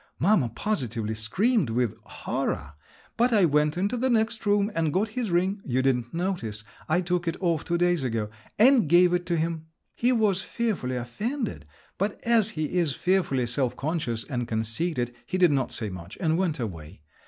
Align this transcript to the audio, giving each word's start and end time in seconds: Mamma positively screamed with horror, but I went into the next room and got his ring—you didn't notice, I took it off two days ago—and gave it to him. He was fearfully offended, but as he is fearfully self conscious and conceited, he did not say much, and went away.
Mamma 0.17 0.49
positively 0.49 1.13
screamed 1.13 1.69
with 1.69 1.93
horror, 2.05 2.73
but 3.17 3.31
I 3.31 3.45
went 3.45 3.77
into 3.77 3.97
the 3.97 4.09
next 4.09 4.47
room 4.47 4.71
and 4.73 4.91
got 4.91 5.09
his 5.09 5.29
ring—you 5.29 5.83
didn't 5.83 6.11
notice, 6.11 6.63
I 6.89 7.01
took 7.01 7.27
it 7.27 7.37
off 7.39 7.63
two 7.63 7.77
days 7.77 8.03
ago—and 8.03 8.89
gave 8.89 9.13
it 9.13 9.27
to 9.27 9.37
him. 9.37 9.67
He 9.93 10.11
was 10.11 10.41
fearfully 10.41 10.95
offended, 10.95 11.67
but 11.99 12.19
as 12.23 12.49
he 12.57 12.79
is 12.79 12.95
fearfully 12.95 13.45
self 13.45 13.75
conscious 13.77 14.23
and 14.23 14.47
conceited, 14.47 15.13
he 15.27 15.37
did 15.37 15.51
not 15.51 15.71
say 15.71 15.91
much, 15.91 16.17
and 16.19 16.35
went 16.35 16.59
away. 16.59 17.01